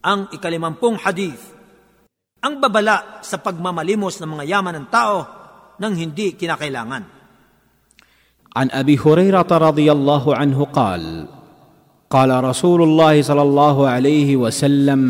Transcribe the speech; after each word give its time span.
Ang 0.00 0.32
ikalimampung 0.32 0.96
hadith, 1.02 1.42
ang 2.40 2.56
babala 2.62 3.20
sa 3.20 3.36
pagmamalimos 3.42 4.16
ng 4.16 4.30
mga 4.38 4.44
yaman 4.48 4.74
ng 4.80 4.86
tao 4.88 5.18
nang 5.76 5.92
hindi 5.98 6.36
kinakailangan. 6.36 7.20
عن 8.50 8.66
ابي 8.70 8.98
هريره 8.98 9.46
رضي 9.46 9.92
الله 9.92 10.24
عنه 10.36 10.58
قال 10.74 11.02
قال 12.10 12.30
رسول 12.44 12.82
الله 12.82 13.22
صلى 13.22 13.42
الله 13.42 13.76
عليه 13.88 14.36
وسلم 14.36 15.00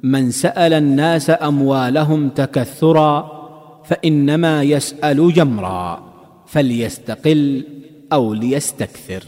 من 0.00 0.30
سال 0.30 0.72
الناس 0.72 1.30
اموالهم 1.30 2.28
تكثرا 2.28 3.12
فانما 3.84 4.62
يسال 4.62 5.32
جمرا 5.32 5.84
فليستقل 6.46 7.42
او 8.12 8.34
ليستكثر 8.34 9.24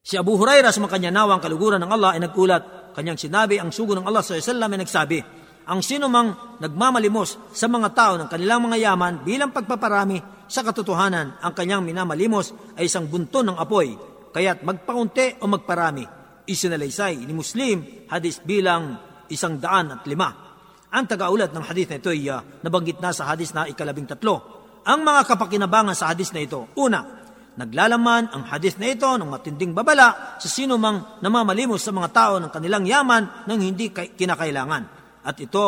Si 0.00 0.16
Abu 0.16 0.34
Hurairah 0.34 0.72
sa 0.72 0.80
kanya 0.90 1.12
nawang 1.12 1.38
kaluguran 1.38 1.78
ng 1.84 1.92
Allah 1.92 2.16
ay 2.16 2.24
nagkulat. 2.24 2.78
Kanyang 2.94 3.18
sinabi, 3.18 3.58
ang 3.58 3.70
sugo 3.70 3.94
ng 3.94 4.06
Allah 4.06 4.22
s.a.w. 4.22 4.40
ay 4.58 4.80
nagsabi, 4.80 5.18
ang 5.70 5.80
sino 5.86 6.10
mang 6.10 6.58
nagmamalimos 6.58 7.54
sa 7.54 7.70
mga 7.70 7.88
tao 7.94 8.12
ng 8.18 8.26
kanilang 8.26 8.66
mga 8.66 8.90
yaman 8.90 9.22
bilang 9.22 9.54
pagpaparami 9.54 10.48
sa 10.50 10.66
katotohanan, 10.66 11.38
ang 11.38 11.54
kanyang 11.54 11.86
minamalimos 11.86 12.74
ay 12.74 12.90
isang 12.90 13.06
bunton 13.06 13.54
ng 13.54 13.58
apoy, 13.60 13.94
kaya't 14.34 14.66
magpaunti 14.66 15.38
o 15.38 15.46
magparami. 15.46 16.02
Isinalaysay 16.42 17.22
ni 17.22 17.30
Muslim, 17.30 18.10
hadis 18.10 18.42
bilang 18.42 18.98
isang 19.30 19.62
daan 19.62 19.94
at 19.94 20.02
lima. 20.10 20.50
Ang 20.90 21.06
tagaulat 21.06 21.54
ng 21.54 21.62
hadis 21.62 21.86
na 21.86 22.02
ito 22.02 22.10
ay 22.10 22.26
uh, 22.26 22.42
nabanggit 22.66 22.98
na 22.98 23.14
sa 23.14 23.30
hadis 23.30 23.54
na 23.54 23.70
ikalabing 23.70 24.10
tatlo. 24.10 24.42
Ang 24.82 25.06
mga 25.06 25.22
kapakinabangan 25.30 25.94
sa 25.94 26.10
hadis 26.10 26.34
na 26.34 26.42
ito, 26.42 26.66
una, 26.74 27.29
Naglalaman 27.58 28.30
ang 28.30 28.46
hadith 28.46 28.78
na 28.78 28.94
ito 28.94 29.10
ng 29.10 29.26
matinding 29.26 29.74
babala 29.74 30.38
sa 30.38 30.46
sino 30.46 30.78
mang 30.78 31.18
namamalimos 31.18 31.82
sa 31.82 31.90
mga 31.90 32.08
tao 32.14 32.34
ng 32.38 32.50
kanilang 32.54 32.86
yaman 32.86 33.50
nang 33.50 33.58
hindi 33.58 33.90
kinakailangan. 33.90 34.82
At 35.26 35.34
ito 35.42 35.66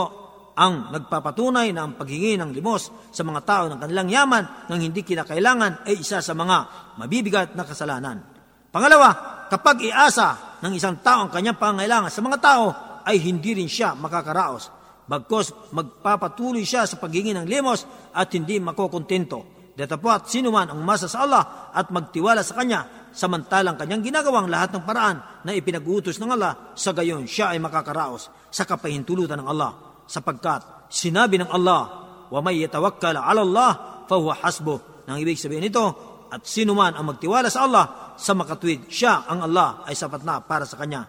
ang 0.55 0.95
nagpapatunay 0.95 1.75
na 1.75 1.89
ang 1.89 1.99
paghingi 1.99 2.39
ng 2.39 2.55
limos 2.55 3.11
sa 3.11 3.27
mga 3.27 3.41
tao 3.43 3.65
ng 3.67 3.79
kanilang 3.83 4.07
yaman 4.07 4.71
nang 4.71 4.79
hindi 4.79 5.03
kinakailangan 5.03 5.89
ay 5.89 5.99
isa 5.99 6.23
sa 6.23 6.33
mga 6.39 6.57
mabibigat 7.03 7.59
na 7.59 7.67
kasalanan. 7.67 8.23
Pangalawa, 8.71 9.45
kapag 9.51 9.83
iasa 9.83 10.61
ng 10.63 10.73
isang 10.79 11.03
tao 11.03 11.27
ang 11.27 11.31
kanyang 11.35 11.59
pangailangan 11.59 12.13
sa 12.13 12.23
mga 12.23 12.39
tao, 12.39 12.67
ay 13.03 13.19
hindi 13.19 13.59
rin 13.59 13.67
siya 13.67 13.99
makakaraos. 13.99 14.71
Bagkos 15.03 15.75
magpapatuloy 15.75 16.63
siya 16.63 16.87
sa 16.87 16.95
paghingi 16.95 17.35
ng 17.35 17.45
limos 17.51 17.83
at 18.15 18.31
hindi 18.31 18.63
makokontento 18.63 19.62
Datapwat 19.73 20.29
sino 20.29 20.53
man 20.53 20.69
ang 20.69 20.85
umasa 20.85 21.09
sa 21.09 21.25
Allah 21.25 21.73
at 21.73 21.89
magtiwala 21.89 22.45
sa 22.45 22.61
Kanya, 22.61 23.09
samantalang 23.13 23.81
Kanyang 23.81 24.05
ginagawang 24.05 24.53
lahat 24.53 24.77
ng 24.77 24.85
paraan 24.85 25.45
na 25.49 25.57
ipinag-uutos 25.57 26.21
ng 26.21 26.29
Allah, 26.29 26.77
sa 26.77 26.93
gayon 26.93 27.25
siya 27.25 27.57
ay 27.57 27.59
makakaraos 27.61 28.29
sa 28.53 28.69
kapahintulutan 28.69 29.41
ng 29.41 29.49
Allah. 29.49 30.05
Sapagkat 30.05 30.93
sinabi 30.93 31.41
ng 31.41 31.49
Allah, 31.49 31.83
wa 32.29 32.41
may 32.45 32.61
yatawakkal 32.61 33.17
ala 33.17 33.41
Allah, 33.41 33.71
fahuwa 34.05 34.37
hasbo. 34.45 35.05
Nang 35.09 35.17
ibig 35.17 35.41
sabihin 35.41 35.65
nito, 35.65 35.85
at 36.29 36.45
sino 36.45 36.77
man 36.77 36.93
ang 36.93 37.09
magtiwala 37.09 37.49
sa 37.49 37.65
Allah, 37.65 38.17
sa 38.21 38.37
makatwid 38.37 38.93
siya 38.93 39.25
ang 39.25 39.45
Allah 39.49 39.89
ay 39.89 39.97
sapat 39.97 40.21
na 40.21 40.45
para 40.45 40.69
sa 40.69 40.77
Kanya. 40.77 41.09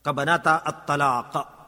Kabanata 0.00 0.64
at 0.64 0.84
Talaka 0.84 1.59